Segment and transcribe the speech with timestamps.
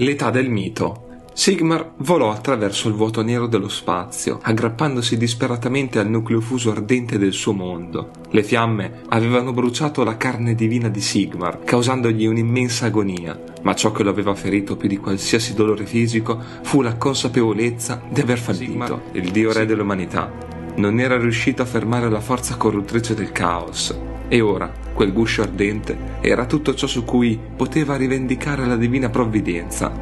[0.00, 1.08] L'età del mito.
[1.34, 7.34] Sigmar volò attraverso il vuoto nero dello spazio, aggrappandosi disperatamente al nucleo fuso ardente del
[7.34, 8.10] suo mondo.
[8.30, 14.02] Le fiamme avevano bruciato la carne divina di Sigmar, causandogli un'immensa agonia, ma ciò che
[14.02, 18.70] lo aveva ferito più di qualsiasi dolore fisico fu la consapevolezza di aver fallito.
[18.72, 20.32] Sigmar, il dio re dell'umanità,
[20.76, 23.94] non era riuscito a fermare la forza corruttrice del caos.
[24.32, 29.92] E ora, quel guscio ardente era tutto ciò su cui poteva rivendicare la divina provvidenza.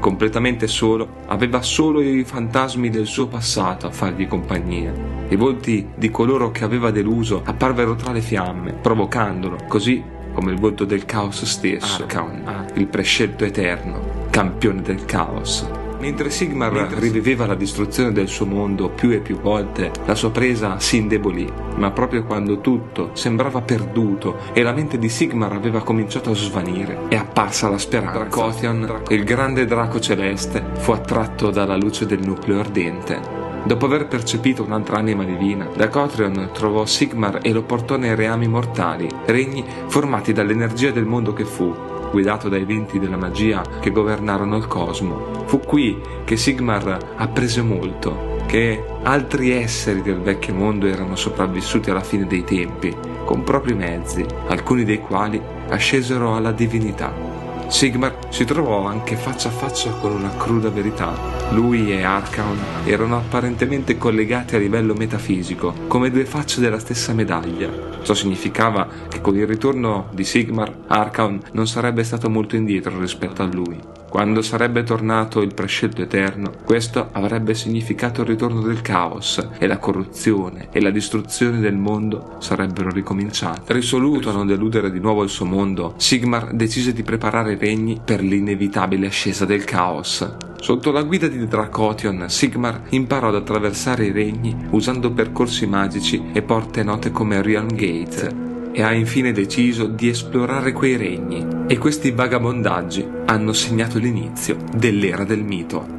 [0.00, 4.90] Completamente solo, aveva solo i fantasmi del suo passato a fargli compagnia.
[5.28, 10.58] I volti di coloro che aveva deluso apparvero tra le fiamme, provocandolo, così come il
[10.58, 15.87] volto del caos stesso, Arcaon, il prescelto eterno, campione del caos.
[16.00, 20.30] Mentre Sigmar Mentre riviveva la distruzione del suo mondo più e più volte, la sua
[20.30, 25.82] presa si indebolì, ma proprio quando tutto sembrava perduto e la mente di Sigmar aveva
[25.82, 28.18] cominciato a svanire, è apparsa la speranza.
[28.18, 33.38] Dracothion, il grande draco celeste, fu attratto dalla luce del nucleo ardente.
[33.64, 39.08] Dopo aver percepito un'altra anima divina, Dacotrion trovò Sigmar e lo portò nei reami mortali,
[39.26, 41.74] regni formati dall'energia del mondo che fu,
[42.10, 45.44] guidato dai venti della magia che governarono il cosmo.
[45.46, 52.00] Fu qui che Sigmar apprese molto, che altri esseri del vecchio mondo erano sopravvissuti alla
[52.00, 57.27] fine dei tempi, con propri mezzi, alcuni dei quali ascesero alla divinità.
[57.68, 61.12] Sigmar si trovò anche faccia a faccia con una cruda verità.
[61.50, 67.68] Lui e Arcaon erano apparentemente collegati a livello metafisico, come due facce della stessa medaglia.
[68.02, 73.42] Ciò significava che con il ritorno di Sigmar, Arcaon non sarebbe stato molto indietro rispetto
[73.42, 73.78] a lui.
[74.08, 79.76] Quando sarebbe tornato il prescelto eterno, questo avrebbe significato il ritorno del caos e la
[79.76, 83.70] corruzione e la distruzione del mondo sarebbero ricominciate.
[83.74, 88.00] Risoluto a non deludere di nuovo il suo mondo, Sigmar decise di preparare i regni
[88.02, 90.36] per l'inevitabile ascesa del caos.
[90.58, 96.40] Sotto la guida di Dracotion, Sigmar imparò ad attraversare i regni usando percorsi magici e
[96.40, 101.44] porte note come Realm Gate e ha infine deciso di esplorare quei regni.
[101.66, 105.97] E questi vagabondaggi hanno segnato l'inizio dell'era del mito.